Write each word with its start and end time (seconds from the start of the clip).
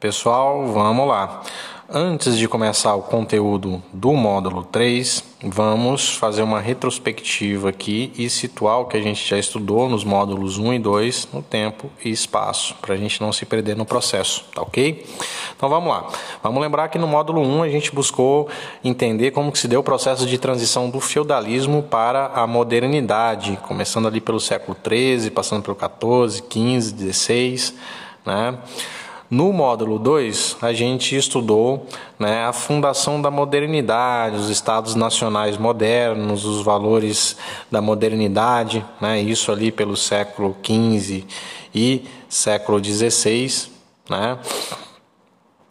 Pessoal, 0.00 0.66
vamos 0.68 1.06
lá. 1.06 1.42
Antes 1.86 2.38
de 2.38 2.48
começar 2.48 2.94
o 2.94 3.02
conteúdo 3.02 3.82
do 3.92 4.14
módulo 4.14 4.64
3, 4.64 5.22
vamos 5.42 6.16
fazer 6.16 6.40
uma 6.40 6.58
retrospectiva 6.58 7.68
aqui 7.68 8.10
e 8.16 8.30
situar 8.30 8.80
o 8.80 8.86
que 8.86 8.96
a 8.96 9.02
gente 9.02 9.28
já 9.28 9.36
estudou 9.36 9.90
nos 9.90 10.02
módulos 10.02 10.56
1 10.56 10.72
e 10.72 10.78
2 10.78 11.28
no 11.34 11.42
tempo 11.42 11.90
e 12.02 12.10
espaço, 12.10 12.74
para 12.80 12.94
a 12.94 12.96
gente 12.96 13.20
não 13.20 13.30
se 13.30 13.44
perder 13.44 13.76
no 13.76 13.84
processo, 13.84 14.46
tá 14.54 14.62
ok? 14.62 15.06
Então 15.54 15.68
vamos 15.68 15.90
lá. 15.90 16.08
Vamos 16.42 16.62
lembrar 16.62 16.88
que 16.88 16.98
no 16.98 17.06
módulo 17.06 17.42
1 17.42 17.62
a 17.64 17.68
gente 17.68 17.94
buscou 17.94 18.48
entender 18.82 19.32
como 19.32 19.52
que 19.52 19.58
se 19.58 19.68
deu 19.68 19.80
o 19.80 19.84
processo 19.84 20.24
de 20.24 20.38
transição 20.38 20.88
do 20.88 20.98
feudalismo 20.98 21.82
para 21.82 22.28
a 22.28 22.46
modernidade, 22.46 23.58
começando 23.68 24.08
ali 24.08 24.22
pelo 24.22 24.40
século 24.40 24.74
13, 24.82 25.30
passando 25.30 25.62
pelo 25.62 25.76
14, 25.76 26.42
15, 26.44 26.94
16, 26.94 27.74
né? 28.24 28.58
No 29.30 29.52
módulo 29.52 29.96
2, 29.96 30.56
a 30.60 30.72
gente 30.72 31.14
estudou 31.14 31.86
né, 32.18 32.44
a 32.44 32.52
fundação 32.52 33.22
da 33.22 33.30
modernidade, 33.30 34.34
os 34.34 34.48
estados 34.48 34.96
nacionais 34.96 35.56
modernos, 35.56 36.44
os 36.44 36.64
valores 36.64 37.36
da 37.70 37.80
modernidade, 37.80 38.84
né, 39.00 39.20
isso 39.20 39.52
ali 39.52 39.70
pelo 39.70 39.96
século 39.96 40.56
XV 40.64 41.24
e 41.72 42.04
século 42.28 42.82
XVI. 42.84 43.70
Né. 44.08 44.36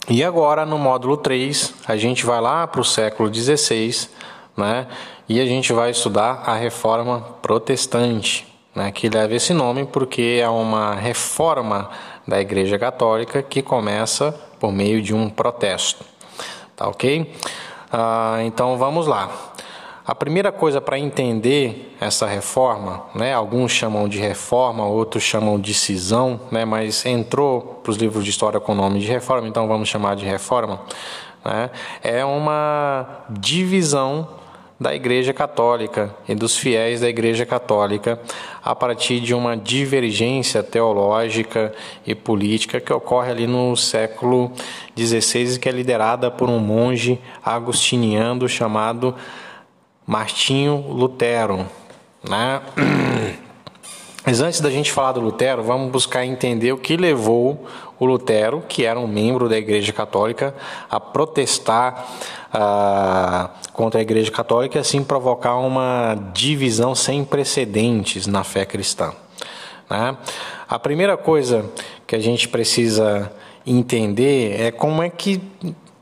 E 0.09 0.23
agora, 0.23 0.65
no 0.65 0.77
módulo 0.77 1.17
3, 1.17 1.73
a 1.85 1.97
gente 1.97 2.25
vai 2.25 2.39
lá 2.39 2.65
para 2.65 2.79
o 2.79 2.85
século 2.85 3.33
XVI 3.33 4.07
né, 4.55 4.87
e 5.27 5.41
a 5.41 5.45
gente 5.45 5.73
vai 5.73 5.91
estudar 5.91 6.43
a 6.45 6.55
reforma 6.55 7.19
protestante, 7.41 8.47
né, 8.79 8.93
que 8.93 9.09
leva 9.09 9.35
esse 9.35 9.53
nome 9.53 9.85
porque 9.85 10.39
é 10.41 10.47
uma 10.47 10.95
reforma 10.95 11.89
da 12.25 12.39
Igreja 12.39 12.79
Católica 12.79 13.43
que 13.43 13.61
começa 13.61 14.31
por 14.57 14.71
meio 14.71 15.01
de 15.01 15.13
um 15.13 15.29
protesto. 15.29 16.05
Tá 16.77 16.87
ok? 16.87 17.29
Ah, 17.91 18.37
então 18.45 18.77
vamos 18.77 19.05
lá. 19.05 19.29
A 20.07 20.15
primeira 20.15 20.49
coisa 20.49 20.79
para 20.79 20.97
entender 20.97 21.93
essa 21.99 22.25
reforma, 22.25 23.03
né, 23.13 23.33
alguns 23.33 23.73
chamam 23.73 24.07
de 24.07 24.17
reforma, 24.17 24.85
outros 24.85 25.23
chamam 25.23 25.59
de 25.59 25.73
cisão, 25.73 26.39
né, 26.49 26.63
mas 26.63 27.05
entrou 27.05 27.81
para 27.83 27.91
os 27.91 27.97
livros 27.97 28.23
de 28.23 28.29
história 28.29 28.61
com 28.61 28.71
o 28.71 28.75
nome 28.75 29.01
de 29.01 29.07
reforma, 29.07 29.47
então 29.47 29.67
vamos 29.67 29.89
chamar 29.89 30.15
de 30.15 30.25
reforma, 30.25 30.81
né, 31.43 31.69
é 32.01 32.23
uma 32.23 33.25
divisão 33.29 34.38
da 34.79 34.95
Igreja 34.95 35.33
Católica 35.33 36.15
e 36.27 36.33
dos 36.33 36.57
fiéis 36.57 37.01
da 37.01 37.09
Igreja 37.09 37.45
Católica 37.45 38.19
a 38.63 38.73
partir 38.73 39.19
de 39.19 39.33
uma 39.33 39.57
divergência 39.57 40.63
teológica 40.63 41.73
e 42.07 42.15
política 42.15 42.79
que 42.79 42.93
ocorre 42.93 43.31
ali 43.31 43.45
no 43.45 43.75
século 43.75 44.51
XVI 44.97 45.55
e 45.55 45.59
que 45.59 45.67
é 45.67 45.71
liderada 45.71 46.31
por 46.31 46.49
um 46.49 46.59
monge 46.59 47.19
agostiniano 47.43 48.47
chamado 48.47 49.13
Martinho 50.07 50.85
Lutero. 50.89 51.65
Né? 52.23 52.61
Mas 54.25 54.41
antes 54.41 54.59
da 54.59 54.69
gente 54.69 54.91
falar 54.91 55.13
do 55.13 55.21
Lutero, 55.21 55.63
vamos 55.63 55.91
buscar 55.91 56.25
entender 56.25 56.71
o 56.73 56.77
que 56.77 56.97
levou 56.97 57.65
o 57.97 58.05
Lutero, 58.05 58.63
que 58.67 58.85
era 58.85 58.99
um 58.99 59.07
membro 59.07 59.47
da 59.47 59.57
Igreja 59.57 59.93
Católica, 59.93 60.53
a 60.89 60.99
protestar 60.99 62.07
ah, 62.53 63.49
contra 63.73 63.99
a 63.99 64.01
Igreja 64.01 64.31
Católica 64.31 64.77
e 64.77 64.81
assim 64.81 65.03
provocar 65.03 65.55
uma 65.57 66.15
divisão 66.33 66.93
sem 66.93 67.23
precedentes 67.23 68.27
na 68.27 68.43
fé 68.43 68.65
cristã. 68.65 69.13
Né? 69.89 70.17
A 70.67 70.77
primeira 70.77 71.17
coisa 71.17 71.65
que 72.05 72.15
a 72.15 72.19
gente 72.19 72.47
precisa 72.47 73.31
entender 73.65 74.59
é 74.59 74.71
como 74.71 75.01
é 75.01 75.09
que 75.09 75.41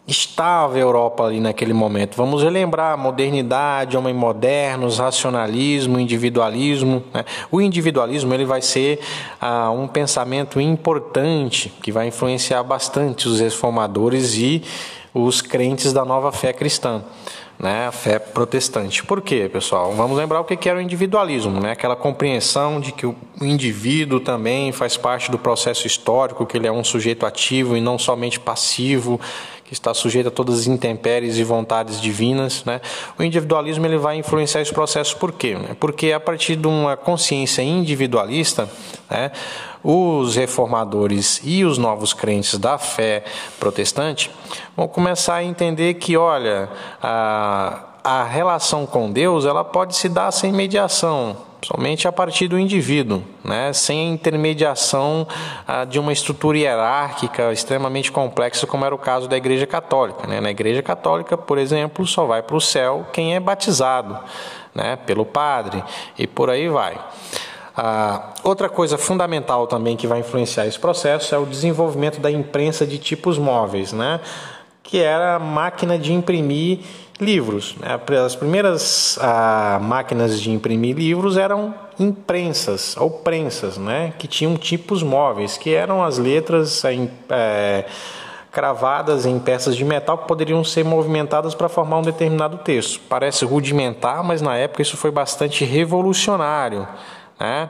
estava 0.07 0.75
a 0.75 0.79
Europa 0.79 1.25
ali 1.25 1.39
naquele 1.39 1.73
momento. 1.73 2.15
Vamos 2.15 2.41
relembrar 2.41 2.93
a 2.93 2.97
modernidade, 2.97 3.97
homem 3.97 4.13
modernos, 4.13 4.99
racionalismo, 4.99 5.99
individualismo. 5.99 7.03
Né? 7.13 7.25
O 7.51 7.59
individualismo 7.59 8.33
ele 8.33 8.45
vai 8.45 8.61
ser 8.61 8.99
ah, 9.41 9.69
um 9.69 9.87
pensamento 9.87 10.61
importante 10.61 11.69
que 11.81 11.91
vai 11.91 12.07
influenciar 12.07 12.63
bastante 12.63 13.27
os 13.27 13.41
reformadores 13.41 14.35
e 14.35 14.63
os 15.13 15.41
crentes 15.41 15.91
da 15.91 16.05
nova 16.05 16.31
fé 16.31 16.53
cristã 16.53 17.03
né, 17.59 17.87
a 17.87 17.91
fé 17.91 18.19
protestante. 18.19 19.03
Por 19.03 19.21
quê, 19.21 19.49
pessoal? 19.51 19.91
Vamos 19.93 20.17
lembrar 20.17 20.39
o 20.39 20.43
que 20.43 20.69
era 20.69 20.77
o 20.77 20.81
individualismo, 20.81 21.59
né? 21.59 21.71
aquela 21.71 21.95
compreensão 21.95 22.79
de 22.79 22.91
que 22.91 23.05
o 23.05 23.15
indivíduo 23.41 24.19
também 24.19 24.71
faz 24.71 24.95
parte 24.95 25.31
do 25.31 25.39
processo 25.39 25.87
histórico, 25.87 26.45
que 26.45 26.55
ele 26.57 26.67
é 26.67 26.71
um 26.71 26.83
sujeito 26.83 27.25
ativo 27.25 27.75
e 27.75 27.81
não 27.81 27.97
somente 27.97 28.39
passivo, 28.39 29.19
que 29.67 29.73
está 29.73 29.93
sujeito 29.93 30.29
a 30.29 30.31
todas 30.31 30.59
as 30.59 30.67
intempéries 30.67 31.37
e 31.37 31.43
vontades 31.43 31.99
divinas. 31.99 32.63
Né? 32.63 32.79
O 33.19 33.23
individualismo 33.23 33.85
ele 33.85 33.97
vai 33.97 34.15
influenciar 34.15 34.61
esse 34.61 34.73
processo 34.73 35.17
por 35.17 35.33
quê? 35.33 35.57
Porque 35.77 36.13
a 36.13 36.19
partir 36.19 36.55
de 36.55 36.65
uma 36.67 36.95
consciência 36.95 37.61
individualista, 37.61 38.69
né, 39.09 39.29
os 39.83 40.37
reformadores 40.37 41.41
e 41.43 41.65
os 41.65 41.77
novos 41.77 42.13
crentes 42.13 42.57
da 42.57 42.77
fé 42.77 43.25
protestante 43.59 44.31
vão 44.75 44.87
começar 44.87 45.35
a 45.35 45.43
entender 45.43 45.95
que, 45.95 46.15
olha, 46.15 46.69
a, 47.03 47.83
a 48.03 48.23
relação 48.23 48.85
com 48.85 49.11
Deus 49.11 49.45
ela 49.45 49.65
pode 49.65 49.97
se 49.97 50.07
dar 50.07 50.31
sem 50.31 50.51
mediação, 50.51 51.35
somente 51.61 52.07
a 52.07 52.11
partir 52.11 52.47
do 52.47 52.57
indivíduo, 52.57 53.23
né? 53.43 53.73
sem 53.73 53.99
a 53.99 54.11
intermediação 54.11 55.27
ah, 55.67 55.85
de 55.85 55.99
uma 55.99 56.13
estrutura 56.13 56.57
hierárquica 56.57 57.51
extremamente 57.51 58.11
complexa, 58.11 58.67
como 58.67 58.85
era 58.85 58.93
o 58.93 58.97
caso 58.97 59.27
da 59.27 59.35
Igreja 59.35 59.65
Católica. 59.65 60.27
Né? 60.27 60.39
Na 60.39 60.51
Igreja 60.51 60.81
Católica, 60.81 61.37
por 61.37 61.57
exemplo, 61.57 62.05
só 62.05 62.25
vai 62.25 62.41
para 62.41 62.55
o 62.55 62.61
céu 62.61 63.07
quem 63.11 63.35
é 63.35 63.39
batizado 63.39 64.17
né? 64.73 64.95
pelo 64.95 65.25
padre, 65.25 65.83
e 66.17 66.27
por 66.27 66.49
aí 66.49 66.69
vai. 66.69 66.99
Ah, 67.75 68.33
outra 68.43 68.69
coisa 68.69 68.97
fundamental 68.97 69.67
também 69.67 69.95
que 69.95 70.07
vai 70.07 70.19
influenciar 70.19 70.65
esse 70.65 70.79
processo 70.79 71.35
é 71.35 71.37
o 71.37 71.45
desenvolvimento 71.45 72.19
da 72.19 72.31
imprensa 72.31 72.87
de 72.87 72.97
tipos 72.97 73.37
móveis, 73.37 73.93
né? 73.93 74.19
Que 74.87 74.99
era 74.99 75.35
a 75.35 75.39
máquina 75.39 75.99
de 75.99 76.13
imprimir 76.13 76.79
livros. 77.19 77.75
Né? 77.75 77.99
As 78.25 78.35
primeiras 78.35 79.19
ah, 79.21 79.79
máquinas 79.81 80.39
de 80.39 80.49
imprimir 80.49 80.95
livros 80.95 81.37
eram 81.37 81.75
imprensas 81.99 82.95
ou 82.95 83.09
prensas, 83.09 83.77
né? 83.77 84.13
que 84.17 84.27
tinham 84.27 84.55
tipos 84.55 85.03
móveis, 85.03 85.57
que 85.57 85.73
eram 85.73 86.01
as 86.01 86.17
letras 86.17 86.83
é, 86.85 87.85
cravadas 88.49 89.25
em 89.25 89.37
peças 89.39 89.75
de 89.75 89.83
metal 89.83 90.19
que 90.19 90.27
poderiam 90.27 90.63
ser 90.63 90.85
movimentadas 90.85 91.53
para 91.53 91.67
formar 91.67 91.97
um 91.97 92.03
determinado 92.03 92.57
texto. 92.59 93.01
Parece 93.09 93.43
rudimentar, 93.43 94.23
mas 94.23 94.41
na 94.41 94.55
época 94.55 94.81
isso 94.81 94.95
foi 94.95 95.11
bastante 95.11 95.65
revolucionário. 95.65 96.87
Né? 97.37 97.69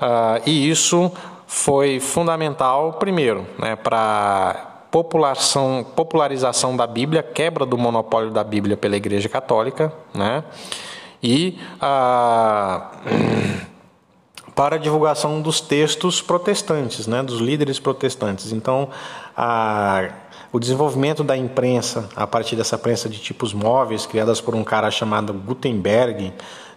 Ah, 0.00 0.40
e 0.46 0.70
isso 0.70 1.10
foi 1.48 1.98
fundamental, 1.98 2.92
primeiro, 2.94 3.46
né, 3.58 3.74
para 3.74 4.75
população, 4.90 5.84
popularização 5.94 6.76
da 6.76 6.86
Bíblia, 6.86 7.22
quebra 7.22 7.66
do 7.66 7.76
monopólio 7.76 8.30
da 8.30 8.44
Bíblia 8.44 8.76
pela 8.76 8.96
Igreja 8.96 9.28
Católica, 9.28 9.92
né? 10.14 10.44
e 11.22 11.58
ah, 11.80 12.90
para 14.54 14.76
a 14.76 14.78
divulgação 14.78 15.40
dos 15.40 15.60
textos 15.60 16.22
protestantes, 16.22 17.06
né? 17.06 17.22
dos 17.22 17.40
líderes 17.40 17.78
protestantes. 17.78 18.52
Então, 18.52 18.88
a, 19.36 20.08
o 20.52 20.58
desenvolvimento 20.58 21.22
da 21.22 21.36
imprensa, 21.36 22.08
a 22.16 22.26
partir 22.26 22.56
dessa 22.56 22.78
prensa 22.78 23.08
de 23.08 23.18
tipos 23.18 23.52
móveis, 23.52 24.06
criadas 24.06 24.40
por 24.40 24.54
um 24.54 24.64
cara 24.64 24.90
chamado 24.90 25.32
Gutenberg, 25.32 26.32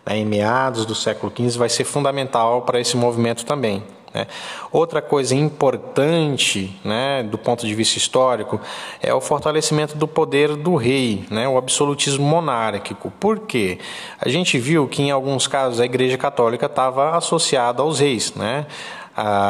né, 0.06 0.18
em 0.18 0.26
meados 0.26 0.86
do 0.86 0.96
século 0.96 1.32
XV, 1.34 1.58
vai 1.58 1.70
ser 1.70 1.84
fundamental 1.84 2.64
para 2.64 2.80
esse 2.80 2.98
movimento 2.98 3.46
também. 3.46 3.84
Né? 4.14 4.28
Outra 4.72 5.02
coisa 5.02 5.36
importante, 5.36 6.80
né, 6.84 7.24
do 7.24 7.38
ponto 7.38 7.66
de 7.66 7.76
vista 7.76 7.98
histórico, 7.98 8.60
é 9.02 9.14
o 9.14 9.22
fortalecimento 9.22 9.96
do 9.96 10.08
poder 10.08 10.56
do 10.56 10.76
rei, 10.76 11.26
né, 11.30 11.48
o 11.48 11.58
absolutismo 11.58 12.26
monárquico. 12.26 13.12
Por 13.20 13.40
quê? 13.40 13.80
A 14.20 14.28
gente 14.28 14.58
viu 14.58 14.88
que 14.88 15.02
em 15.04 15.12
alguns 15.12 15.48
casos 15.48 15.80
a 15.80 15.86
Igreja 15.86 16.18
Católica 16.18 16.66
estava 16.66 17.16
associada 17.16 17.82
aos 17.82 18.00
reis, 18.00 18.34
né? 18.34 18.66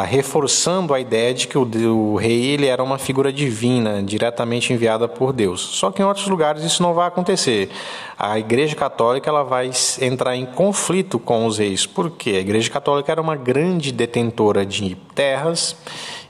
Reforçando 0.07 0.94
a 0.94 1.00
ideia 1.00 1.33
de 1.33 1.48
que 1.48 1.57
o, 1.57 1.63
o, 1.63 2.16
rei 2.16 2.45
ele 2.48 2.66
era 2.66 2.83
uma 2.83 2.98
figura 2.98 3.31
divina, 3.31 4.01
diretamente 4.01 4.74
enviada 4.74 5.07
por 5.07 5.31
Deus. 5.31 5.62
Só 5.62 5.92
que 5.92 6.01
em 6.01 6.06
outros 6.06 6.27
lugares 6.27 6.63
isso 6.63 6.81
não 6.81 6.94
vai 6.94 7.07
acontecer. 7.07 7.69
A 8.18 8.39
Igreja 8.39 8.75
Católica 8.75 9.30
ela 9.30 9.44
vai 9.44 9.69
entrar 10.01 10.36
em 10.36 10.45
conflito 10.45 11.19
com 11.19 11.45
os 11.45 11.57
reis. 11.57 11.86
Por 11.86 12.12
quê? 12.12 12.31
A 12.31 12.39
Igreja 12.39 12.69
Católica 12.69 13.12
era 13.12 13.21
uma 13.21 13.36
grande 13.36 13.92
detentora 13.92 14.66
de 14.66 14.95
terras 15.13 15.75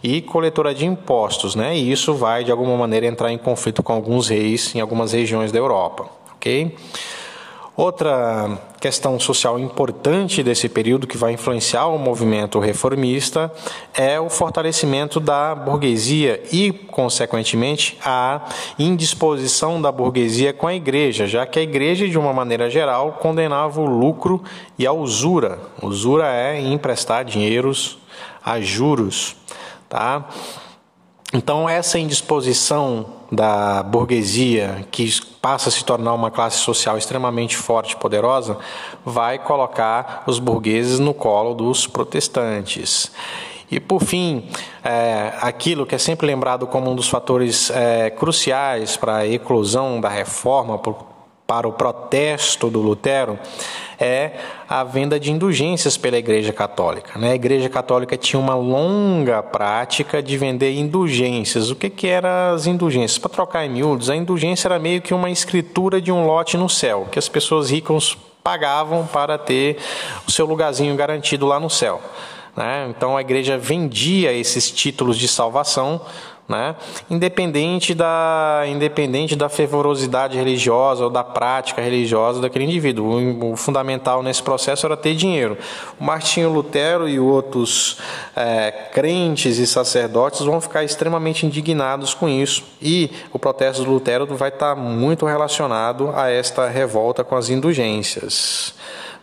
e 0.04 0.22
coletora 0.22 0.74
de 0.74 0.86
impostos, 0.86 1.56
né? 1.56 1.78
E 1.78 1.92
isso 1.92 2.14
vai 2.14 2.44
de 2.44 2.52
alguma 2.52 2.76
maneira 2.78 3.06
entrar 3.06 3.32
em 3.32 3.38
conflito 3.38 3.82
com 3.84 3.94
alguns 3.94 4.30
reis 4.30 4.74
em 4.76 4.80
algumas 4.80 5.14
regiões 5.14 5.52
da 5.52 5.60
Europa, 5.60 6.10
ok? 6.36 6.76
Outra 7.80 8.60
questão 8.82 9.18
social 9.18 9.58
importante 9.58 10.44
desse 10.44 10.68
período 10.68 11.08
que 11.08 11.16
vai 11.16 11.32
influenciar 11.32 11.88
o 11.88 11.98
movimento 11.98 12.60
reformista 12.60 13.50
é 13.94 14.20
o 14.20 14.30
fortalecimento 14.30 15.18
da 15.18 15.56
burguesia 15.56 16.44
e, 16.52 16.74
consequentemente, 16.74 17.98
a 18.04 18.42
indisposição 18.78 19.82
da 19.82 19.94
burguesia 19.94 20.52
com 20.52 20.68
a 20.68 20.76
igreja, 20.76 21.26
já 21.26 21.46
que 21.46 21.58
a 21.58 21.62
igreja, 21.62 22.06
de 22.06 22.18
uma 22.18 22.34
maneira 22.34 22.70
geral, 22.70 23.14
condenava 23.14 23.80
o 23.80 23.86
lucro 23.86 24.44
e 24.78 24.86
a 24.86 24.92
usura. 24.92 25.58
Usura 25.82 26.28
é 26.28 26.60
emprestar 26.60 27.24
dinheiros 27.24 27.98
a 28.44 28.60
juros, 28.60 29.38
tá? 29.88 30.28
Então, 31.32 31.70
essa 31.70 32.00
indisposição 32.00 33.06
da 33.32 33.84
burguesia, 33.84 34.88
que 34.90 35.08
passa 35.40 35.70
a 35.70 35.72
se 35.72 35.86
tornar 35.86 36.14
uma 36.14 36.32
classe 36.32 36.58
social 36.58 36.98
extremamente 36.98 37.56
forte 37.56 37.94
e 37.94 37.98
poderosa, 37.98 38.58
vai 39.06 39.38
colocar 39.38 40.24
os 40.26 40.40
burgueses 40.40 41.00
no 41.00 41.14
colo 41.14 41.54
dos 41.54 41.86
protestantes. 41.86 43.12
E, 43.70 43.80
por 43.80 44.04
fim, 44.04 44.50
é, 44.84 45.34
aquilo 45.42 45.86
que 45.86 45.94
é 45.94 46.00
sempre 46.00 46.26
lembrado 46.26 46.66
como 46.66 46.90
um 46.90 46.96
dos 46.96 47.08
fatores 47.08 47.70
é, 47.70 48.10
cruciais 48.10 48.98
para 48.98 49.18
a 49.18 49.28
eclosão 49.28 50.02
da 50.02 50.10
reforma, 50.10 50.80
para 51.50 51.68
o 51.68 51.74
protesto 51.74 52.70
do 52.70 52.80
Lutero 52.80 53.40
é 54.00 54.34
a 54.70 54.84
venda 54.84 55.20
de 55.20 55.32
indulgências 55.32 55.98
pela 55.98 56.16
Igreja 56.16 56.54
Católica. 56.54 57.18
Né? 57.18 57.32
A 57.32 57.36
Igreja 57.36 57.68
Católica 57.68 58.16
tinha 58.16 58.40
uma 58.40 58.54
longa 58.54 59.42
prática 59.42 60.22
de 60.22 60.38
vender 60.38 60.74
indulgências. 60.74 61.72
O 61.72 61.76
que, 61.76 61.90
que 61.90 62.06
eram 62.06 62.54
as 62.54 62.68
indulgências? 62.68 63.18
Para 63.18 63.32
trocar 63.32 63.66
em 63.66 63.70
miúdos, 63.70 64.12
a 64.12 64.16
indulgência 64.16 64.68
era 64.68 64.78
meio 64.78 65.02
que 65.02 65.12
uma 65.12 65.32
escritura 65.32 66.00
de 66.00 66.12
um 66.12 66.24
lote 66.24 66.56
no 66.56 66.70
céu, 66.70 67.08
que 67.12 67.18
as 67.18 67.28
pessoas 67.28 67.72
ricas 67.72 68.16
pagavam 68.44 69.08
para 69.08 69.36
ter 69.36 69.78
o 70.28 70.32
seu 70.32 70.46
lugarzinho 70.46 70.96
garantido 70.96 71.48
lá 71.48 71.60
no 71.60 71.70
céu. 71.70 72.00
Né? 72.56 72.86
Então 72.96 73.18
a 73.18 73.22
igreja 73.22 73.58
vendia 73.58 74.32
esses 74.32 74.70
títulos 74.70 75.18
de 75.18 75.28
salvação 75.28 76.00
né? 76.50 76.76
independente, 77.10 77.94
da, 77.94 78.64
independente 78.68 79.36
da 79.36 79.48
fervorosidade 79.48 80.36
religiosa 80.36 81.04
ou 81.04 81.10
da 81.10 81.24
prática 81.24 81.80
religiosa 81.80 82.42
daquele 82.42 82.66
indivíduo. 82.66 83.52
O, 83.52 83.56
fundamental 83.56 84.24
nesse 84.24 84.42
processo 84.42 84.88
era 84.88 84.98
ter 84.98 85.16
dinheiro. 85.16 85.56
O 86.00 86.04
Martinho 86.04 86.52
Lutero 86.52 87.08
e 87.08 87.20
outros 87.20 87.98
é, 88.36 88.72
crentes 88.92 89.60
e 89.60 89.68
sacerdotes 89.68 90.42
vão 90.42 90.60
ficar 90.60 90.84
extremamente 90.84 91.46
indignados 91.46 92.16
com 92.16 92.28
isso, 92.28 92.64
e 92.82 93.12
o 93.32 93.38
protesto 93.38 93.84
do 93.84 93.92
Lutero 93.92 94.26
vai 94.36 94.50
estar 94.50 94.76
muito 94.76 95.26
relacionado 95.26 96.12
a 96.16 96.30
esta 96.32 96.68
revolta 96.68 97.24
com 97.24 97.36
as 97.36 97.50
indulgências. 97.50 98.74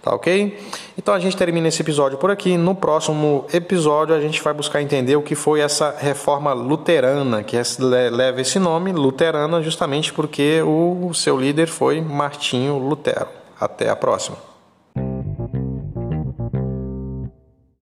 Tá 0.06 0.14
ok? 0.14 0.56
Então 0.96 1.12
a 1.12 1.18
gente 1.18 1.36
termina 1.36 1.66
esse 1.66 1.82
episódio 1.82 2.16
por 2.16 2.30
aqui. 2.30 2.56
No 2.56 2.76
próximo 2.76 3.44
episódio 3.52 4.14
a 4.14 4.20
gente 4.20 4.40
vai 4.40 4.54
buscar 4.54 4.80
entender 4.80 5.16
o 5.16 5.20
que 5.20 5.34
foi 5.34 5.58
essa 5.58 5.96
reforma 5.98 6.52
luterana, 6.52 7.42
que 7.42 7.56
leva 7.80 8.40
esse 8.40 8.60
nome, 8.60 8.92
luterana, 8.92 9.60
justamente 9.60 10.12
porque 10.12 10.62
o 10.62 11.12
seu 11.12 11.36
líder 11.36 11.66
foi 11.66 12.00
Martinho 12.00 12.78
Lutero. 12.78 13.26
Até 13.58 13.90
a 13.90 13.96
próxima. 13.96 14.55